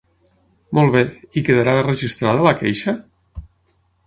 Molt 0.77 0.95
bé, 0.95 1.03
i 1.41 1.43
quedara 1.49 1.77
registrada 1.89 2.49
la 2.49 2.55
queixa? 2.63 2.97